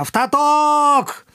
[0.00, 1.26] アフタートーク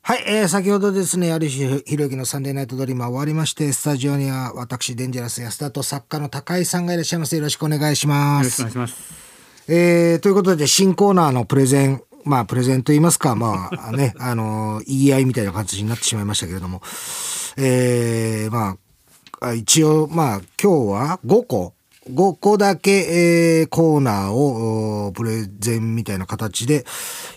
[0.00, 7.36] はい、えー、先ほどですね、有吉弘之のサンデーナイトドリームは終わりまして、スタジオには私、デンジャラス安田と作家の高井さんがいらっしゃいます。
[7.36, 8.62] よろしくお願いしまよろしくおす。
[8.62, 9.12] 願いします。
[9.68, 16.80] えー、ということで、新コーナーのプレゼン、まあ、プレゼンと言いますか、まあ、 ね、あの、言い合いみたいな感じになってしまいましたけれども、
[17.58, 18.78] えー、ま
[19.40, 21.74] あ、あ一応、まあ、今日は5個、
[22.10, 22.90] 5個だけ、
[23.60, 26.84] えーコーナーを、プレゼンみたいな形で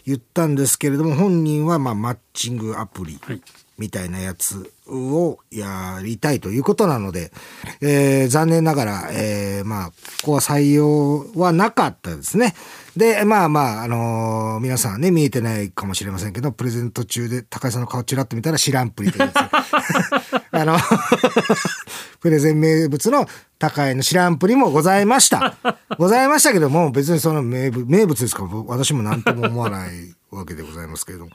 [0.05, 3.19] 言ったんですけれども、本人は、まあ、マッチングアプリ。
[3.21, 3.42] はい。
[3.79, 7.32] みたいなやつをやりたいということなので、
[7.82, 9.93] えー残念ながら、えーまあ、こ
[10.25, 12.54] こは採用はなかったですね。
[12.97, 19.36] で、まあまあ、あのー皆さんね、見えてないかもしれませんけど、プレゼント中で高井さんの顔ちらっと見たら知らんぷりというやつ。
[20.51, 20.78] あの、
[22.20, 25.56] プレゼン名物の高井の知らんぷりもございました。
[25.98, 31.32] ございましたけども、別にその名物、名物ですから、私も何とも思わないわけでございますけれども。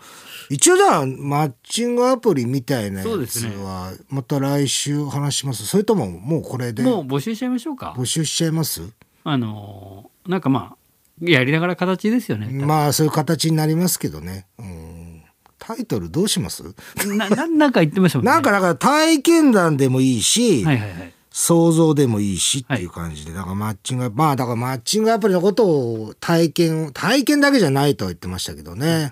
[0.50, 5.66] 一応じゃあ、マッチングアプリみたいなやつそうですねは、また来週話します。
[5.66, 7.94] それとも、もうこれでもう募集しちゃいましょうか。
[7.96, 8.82] 募集しちゃいます？
[9.24, 10.76] あのーなんかまあ
[11.20, 12.46] やりながら形ですよね。
[12.48, 14.46] まあ、そういう形になりますけどね。
[14.58, 15.22] うん。
[15.58, 16.62] タイトルどうします？
[17.06, 18.30] なななんか言ってましたもんね。
[18.32, 21.14] なんか、だから体験談でもいいし、はいはいはい。
[21.30, 29.10] 想像でもいいしっていう感じで、だからマッチング、まあだからマッチングアプリのことを体験、体験だけじゃないとは言ってましたけどね。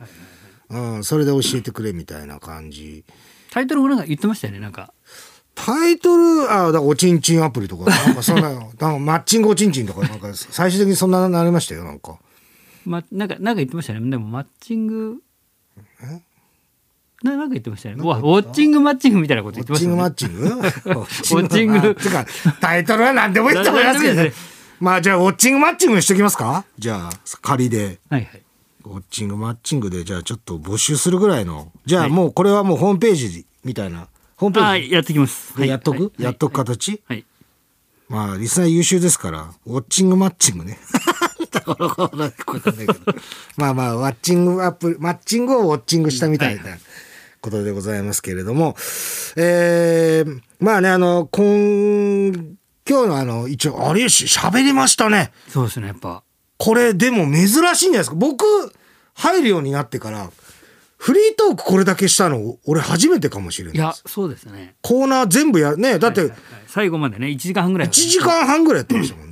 [0.72, 3.04] うん、それで教えてくれみたいな感じ。
[3.50, 4.60] タイトルもなんか言ってましたよね。
[4.60, 4.92] なんか
[5.54, 12.18] タイトル、あ、だからおちんちんアプリとか、なんかそんな、 なんかマッチングおちんちんとか、なんか最終的にそんななりましたよ、なんか。
[12.86, 14.00] まなんかなんか言ってましたね。
[14.10, 15.16] でもマッチング
[17.22, 17.96] ななんか言ってましたね。
[17.96, 20.26] ウォッチングマッチングみたいなことウォッ言ってましたね。
[20.26, 21.40] チングマッチング？
[21.40, 22.26] ウォッチングてか、
[22.60, 24.32] タイトルは何でもいいと思いますけどね。
[24.80, 26.64] まあじゃあ、ウォッチングマッチングにしときますか？
[26.78, 28.00] じゃあ、仮で。
[28.08, 28.41] はいはい。
[28.84, 35.56] ウォッチングマッチングでじゃあちょっと募集するぐらいのじゃあもうこれはもうホームページみたいなホームペあージやってきます。
[35.58, 36.22] でやっとく、はい。
[36.22, 37.24] やっとく形、はい。
[38.08, 40.78] まあリスナー優秀ですからウォッチングマッチングね。
[43.56, 46.62] まあまあワッチングアプリマッチングをウォッチングしたみたいな
[47.40, 48.74] ことでございますけれども。
[49.36, 52.32] えー、まあねあの今
[52.88, 55.30] 今日のあの一応あれし喋りましたね。
[55.48, 55.88] そうですね。
[55.88, 56.22] やっぱ
[56.64, 58.14] これでも珍しいんじゃないですか。
[58.14, 58.44] 僕
[59.14, 60.30] 入るようになってから
[60.96, 64.76] フリートークこれだけしたの俺初めてかもしれないいやそうですね。
[64.80, 66.62] コーナー全部やねだってはいはいはい。
[66.68, 69.31] 最後までね1時間半ぐらい1時間半ぐらいやってましたもん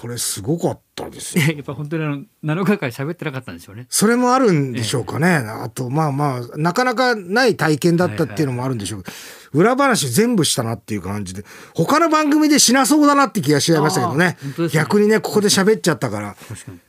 [0.00, 1.38] これすごかったです。
[1.38, 2.08] よ やっぱ本当にあ
[2.42, 3.86] の7日間喋ってなかったんでしょうね。
[3.90, 9.02] それもあるんでしょうかね、あとまあまあなかなかない体験だったっていうのもあるんでしょう。
[9.02, 9.16] けど、
[9.60, 11.44] 裏話全部したなっていう感じで。
[11.74, 14.38] 他の番組でしなそうだなって気がしちゃいましたけどね。
[14.58, 14.68] ね。
[14.72, 16.36] 逆にねここで喋っちゃったから。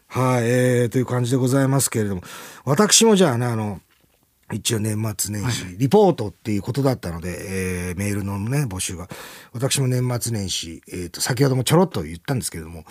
[0.07, 2.21] はい、えー、という感じでございますけれども、
[2.63, 3.81] 私もじゃあね、あの、
[4.51, 9.07] 一応年末年始、リポートっていうことだったので、えーメールのね、募集が。
[9.53, 12.85] 私も年末年始、えっ、と、先ほどもちょろっと言ったんですけれども、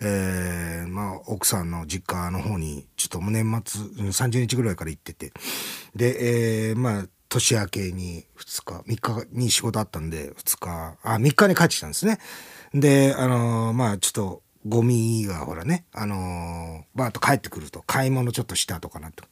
[0.00, 5.32] えーまあ、奥さんの実家の方に、ちょっともう年末、うん30日ぐらいから行ってて、
[5.94, 12.18] で、えーまあ、年明けに2日、3日に仕事あったんで、2日、あ、3日に帰ってきたんですね。
[12.74, 19.22] で、あのーまあ、ちょっと、ゴミがほらね、あのーバーッと帰ってくると、買い物ちょっとしたとかなって、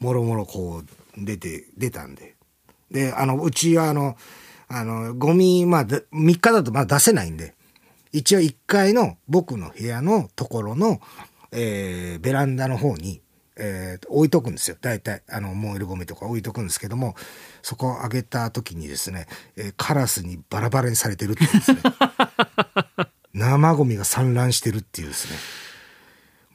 [0.00, 2.36] もろもろこう、出て、出たんで。
[2.90, 4.16] で、あの、うちはあの、
[4.68, 7.54] あの、ゴミ、まあ、で3日だとまだ出せないんで、
[8.12, 11.00] 一応1階の僕の部屋のところの、
[11.52, 13.22] えーベランダの方に、
[13.56, 14.76] えー置いとくんですよ。
[14.80, 17.14] 大体、あの、燃えるゴミとか置いとくんですけども、
[17.62, 19.26] そこを上げた時にですね、
[19.56, 21.80] えーカラスにバラバラにされてるっていうんですね。
[23.34, 25.36] 生ゴミが散乱してるっていうですね。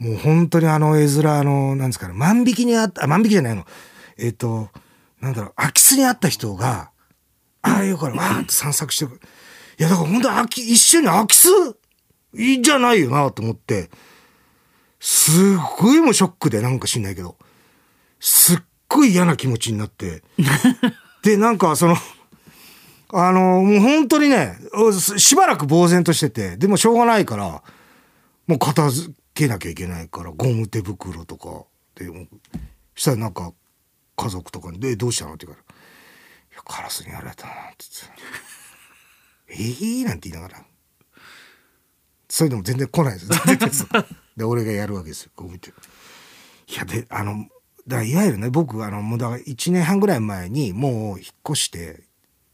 [0.03, 3.65] もう本当にあの絵面、の、なんですかね、万引きにあった、万引きじゃないの。
[4.17, 4.69] えっ、と、
[5.21, 6.91] なんだろう、空き巣にあった人が、
[7.61, 9.21] ああいうからわーって散策してる。
[9.79, 11.47] いや、だから本当空き、一緒に空き巣
[12.35, 13.89] いいじゃないよなと思って、
[14.99, 15.35] すっ
[15.79, 17.37] ごいもうショックでなんか知んないけど、
[18.19, 18.57] すっ
[18.89, 20.21] ごい嫌な気持ちになって、
[21.23, 21.95] で、なんかその、
[23.13, 24.57] あの、もう本当にね、
[25.15, 27.63] しばらく呆然としてて、でもしょうがないから、
[28.47, 31.65] もう片付けなきゃいけないから、ゴム手袋とか
[31.95, 32.05] で、
[32.95, 33.53] したらなんか
[34.15, 35.75] 家族とかに、で、どうしたのって言うから、
[36.53, 37.85] いや、カラスにやられたな、って
[39.47, 39.83] 言って。
[39.95, 40.65] ええなんて言いながら。
[42.29, 43.87] そういうのも全然来ないです。
[44.35, 45.69] で、俺がやるわけですよ、こう見て。
[45.69, 47.47] いや、で、あの、
[47.87, 52.03] だからいわゆるね、僕、あの、もうだから1年半ぐらい前にもう引っ越して、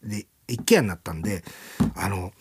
[0.03, 1.43] で、一軒家になったんで、
[1.95, 2.31] あの、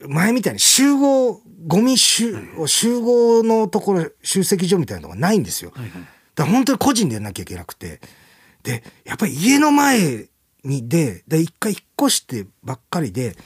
[0.00, 2.34] 前みたいに集合、ゴミ集、
[2.66, 5.72] 集合のところ、集積所みたいなのがないんですよ。
[5.74, 6.02] はいはい
[6.36, 8.00] だから本当に個人でやんなきゃいけなくて。
[8.62, 10.28] で、やっぱり家の前
[10.64, 13.36] にで、で、一回引っ越してばっかりで、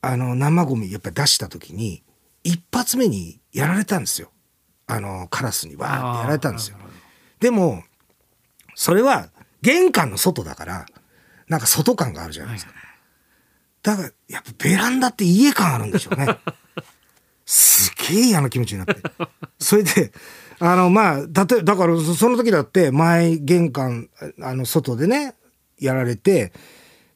[0.00, 2.04] あの、生ゴミやっぱり出した時に、
[2.44, 4.30] 一発目にやられたんですよ。
[4.86, 6.76] あの、カラスにわーってやられたんですよ。
[7.40, 7.82] でも、
[8.76, 9.30] それは
[9.60, 10.86] 玄関の外だから、
[11.48, 12.72] なんか外感があるじゃないですか。
[13.88, 16.26] だから、やっぱベランダって家感あるんでしょうね。
[17.46, 18.96] すげえ嫌な気持ちになって。
[19.58, 20.12] それで、
[20.58, 24.10] あの、まあ、例えば、だから、そその時だって、前、玄関、
[24.42, 25.36] あの、外でね、
[25.80, 26.52] やられて、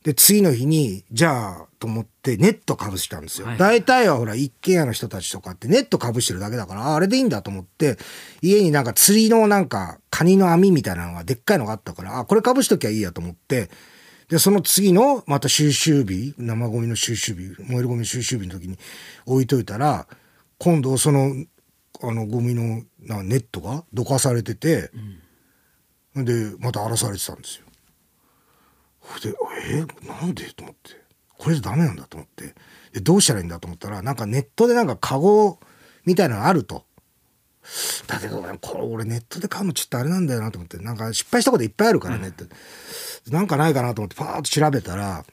[0.03, 3.49] で、次の日に、じゃあ、と思って、ネットかぶしたんですよ。
[3.49, 7.99] はい大体はほら、一軒家の人たちとかって、ネットかぶしてるだけだから、ああれでいいんだと思って、
[8.41, 13.69] 家になんか釣りのなんか、カニの網みたいなのが、でっかいのがあったから、あ、これかぶしときゃいいやと思って、
[14.29, 18.79] で、その次の、また収集日、生ゴミの収集日、燃えるゴミの収集日の時に
[19.27, 20.07] 置いといたら、
[20.59, 21.35] 今度その、
[22.03, 24.91] あの、ゴミのなネットがどかされてて、
[26.15, 27.67] で、また荒らされてたんですよ。
[29.23, 29.35] で、
[29.69, 30.53] えなんで？
[30.55, 31.03] と思って。
[31.37, 32.55] これじゃダメなんだと思って。
[32.93, 35.59] で、どうしたらいいんだと思ったら、なんかネットでなんかカゴ
[36.05, 36.87] みたいなのあると。
[38.07, 42.45] だけど、これ俺ネットで買うのちょっとあれなんだよなと思って、なんか失敗したこといっぱいあるからねって。
[43.31, 45.25] なんかないかなと思ってパーッと調べたら、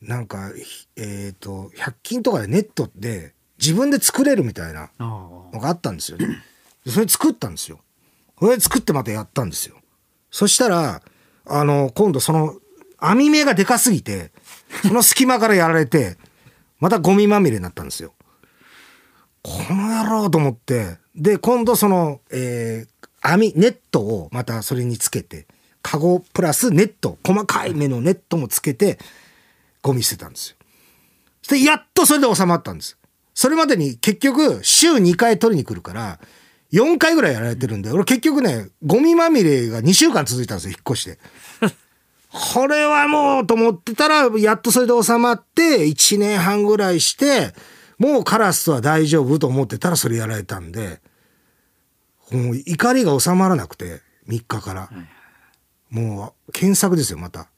[0.00, 6.26] なんか、ひえっ、と、100均とかでネットで自分で作れるみたいなあのがあったんですよね。
[6.84, 7.80] でそれ作ったんですよ。
[8.38, 9.76] それ作ってまたやったんですよ。
[10.30, 11.02] そしたら、
[11.46, 12.56] あの、今度その
[12.98, 14.32] 網目がでかすぎて、
[14.82, 16.16] その隙間からやられて、
[16.78, 18.12] またゴミまみれになったんですよ。
[19.46, 25.46] この野郎と思って、で、今度その、えー網、ネットをまたそれにつけて、
[25.82, 28.98] カゴプラスネット、細かい目のネットもつけて、
[29.82, 30.56] ゴミ捨てたんですよ。
[31.42, 32.98] そしてやっとそれで収まったんです。
[33.34, 36.18] それまでに結局週2回取りに来るから、
[36.72, 41.18] 4回ぐらいやられてるんで、俺結局ね、ゴミまみれが2週間続いたんですよ、引っ越して。
[42.54, 47.54] これはもうと思ってたら、やっとそれで収まって、1年半ぐらいして、
[47.98, 51.00] もうカラスは大丈夫と思ってたらそれやられたんで、
[52.30, 54.90] もう怒りが収まらなくて、3日から。
[55.88, 57.48] もう検索ですよ、また。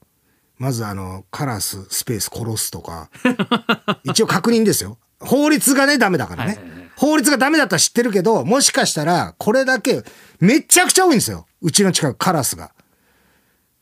[0.59, 3.11] まずあの、カラス、スペース、殺すとか。
[4.05, 4.99] 一応確認ですよ。
[5.21, 6.55] 法律がね、ダメだからね。
[6.55, 10.03] はいはいはい法律がダメだったら知ってるけど、もしかしたら、これだけ、
[10.41, 11.47] めちゃくちゃ多いんですよ。
[11.63, 12.73] うちの近く、カラスが。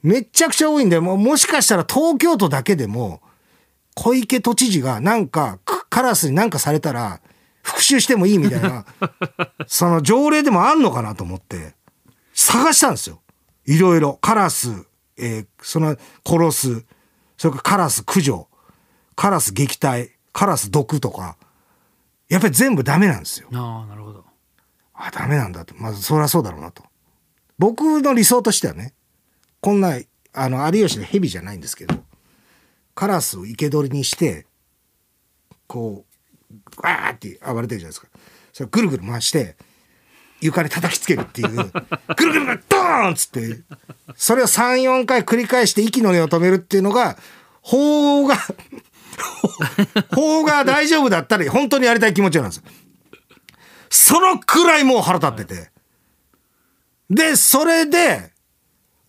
[0.03, 3.23] めちゃくちゃ多いんで、もうもしかしたら東京都だけでも、
[3.95, 7.23] 小池都知事がなんか、クカラスになんかされたら、
[7.63, 8.85] 復讐してもいいみたいな、
[9.67, 11.75] その条例でもあんのかなと思って、
[12.35, 13.23] 探したんですよ。
[13.65, 14.19] いろいろ。
[14.21, 14.85] カラス、
[15.17, 16.85] えーその、殺す、
[17.39, 18.47] それからカラス駆除、
[19.15, 21.39] カラス撃退、カラス毒とか、
[22.29, 23.49] やっぱり全部ダメなんですよ。
[23.55, 24.23] ああなるほど
[24.93, 25.75] あ、ダメなんだと。
[25.79, 26.83] まず、そりゃそうだろうなと。
[27.57, 28.93] 僕の理想としてはね、
[29.63, 29.99] こんな、
[30.35, 31.95] あの、有吉の蛇じゃないんですけど、
[32.95, 34.46] カラスを生け捕りにして、
[35.67, 36.05] こ
[36.51, 38.09] う、わーって暴れてるじゃないですか。
[38.53, 39.57] それぐるぐる回して、
[40.41, 41.49] 床に叩きつけるっていう、
[42.17, 43.61] ぐるぐるぐるドーンっつって、
[44.17, 47.17] それを3、4回繰り返して息の根を止めるっていうのが、
[47.63, 48.37] 法が、
[50.15, 52.63] 法が大丈夫だったら本当にやりたい気持ちなんですよ。
[53.89, 55.71] そのくらいもう腹立ってて。
[57.09, 58.33] で、それで、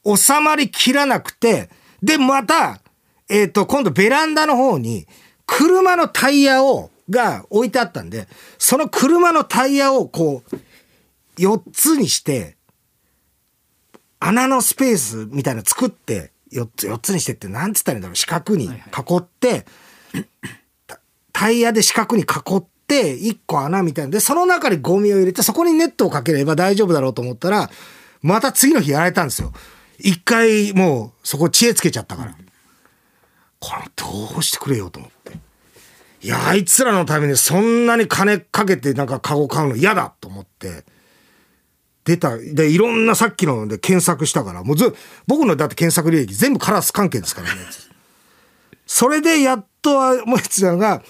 [0.06, 1.70] 収まりきらなくて、
[2.02, 2.80] で、また、
[3.30, 5.08] えっ、と、今度ベランダの方に、
[5.48, 8.28] 車のタイヤを、が置いてあったんで、
[8.60, 10.56] その車のタイヤをこう、
[11.42, 12.58] 4つにして、
[14.20, 18.70] 穴のスペースみたいなの作って、4つ、4つにしてって、なんつったらいいんだろう、四角に囲
[19.18, 19.66] って、
[20.86, 21.00] タ
[21.32, 22.26] タイヤで四角に囲
[22.58, 24.12] って、1個穴みたいな。
[24.12, 27.70] で、その中にゴミを入れて、そこにネットをかければ大丈夫だろうと思ったら、
[28.22, 29.54] また次の日やられたんですよ。
[30.00, 32.36] 一回もうそこ知恵つけちゃったから。
[33.60, 35.17] これどうしてくれよと思って。
[36.28, 40.84] いや、あいつらのためにそんなに金かけてなんかカゴ買うの嫌だと思って。
[42.04, 42.38] 出た。
[42.38, 44.94] で、いろんなさっきので検索したから、もうず、
[45.26, 47.62] 僕のだって検索履歴全部カラス関係ですからね。
[48.86, 51.02] それでやっと思いついたのが、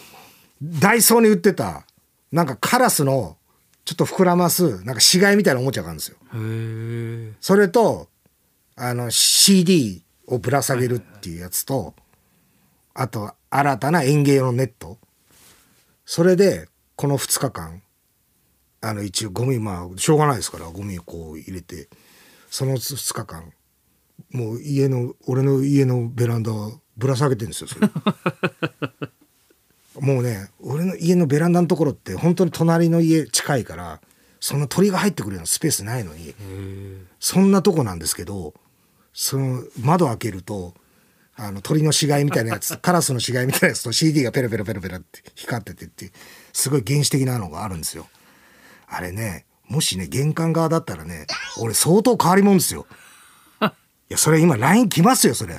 [0.62, 1.88] ダイソーに売ってた、
[2.32, 3.38] なんかカラスの、
[3.86, 6.18] ちょっと膨らます、なんか死骸みたいなおもちゃがあるんですよ。
[7.42, 8.10] それと、
[8.76, 11.96] あの、CD をぶら下げるっていうやつと、
[12.94, 14.98] あと、新たな園芸用のネット。
[16.10, 17.84] それで、この2日間、
[18.80, 21.90] あの、一応ゴミ、まあ、しょうがないですから、ゴミをこう入れて、
[22.50, 23.52] その2日間、
[24.32, 27.90] もう家の、俺の家のベランダをぶら下げてるんですよ、それ。
[30.00, 34.00] もうね、俺の家のベランダのところって、本当に隣の家近いから、
[34.40, 36.34] そんな鳥が入ってくるようなスペースないのに
[37.20, 38.54] そんなとこなんですけど
[39.12, 40.74] その窓開けると
[41.40, 46.12] あの鳥の死骸みたいなやつ カラスの死骸みたいなやつと CD がペラペラペラペラって光っててって
[46.52, 48.08] すごい原始的なのがあるんですよ。
[48.88, 51.28] あれねもしね玄関側だったらね
[51.60, 52.88] 俺相当変わり者ですよ。
[53.62, 53.66] い
[54.10, 55.54] やそれ今 LINE 来ますよそれ。
[55.54, 55.58] い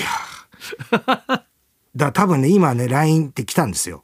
[0.00, 1.42] やー
[1.96, 4.02] だ多分ね今ね LINE って来たんですよ。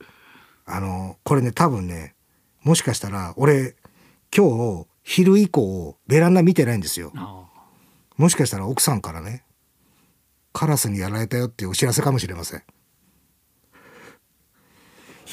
[0.66, 2.14] あのこれね多分ね
[2.62, 3.76] もしかしたら俺
[4.34, 7.12] 今日昼以降ベランダ見てないんですよ。
[8.18, 9.44] あもしかしたら奥さんからね
[10.52, 12.60] カラスにやられたよっていうお知らせかもしれません。
[12.60, 12.62] い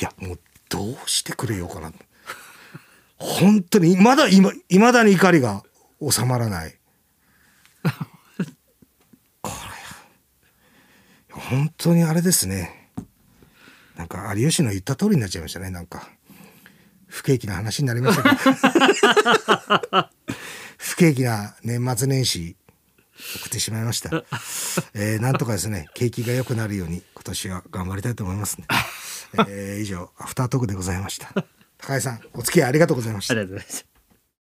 [0.04, 1.92] やもうどうしてくれようかな。
[3.18, 5.64] 本当にまだいま未だに怒りが
[6.02, 6.76] 収まらない。
[9.42, 9.52] こ
[11.34, 12.82] れ本当にあれですね。
[14.02, 16.10] なんか有吉の言った通りになっちゃいましたねなんか
[17.06, 20.10] 不景気な話になりましたけど
[20.78, 22.56] 不景気な年末年始
[23.38, 24.10] 送ってしまいました、
[24.94, 28.68] えー、なんとかですね景気が良くなるように今年は頑張りたいと思いますね、
[29.48, 31.34] えー、以上アフタートークでございました。
[31.78, 33.34] 高井さんお付き合いありがとうございました。
[33.34, 33.91] ありがとうございました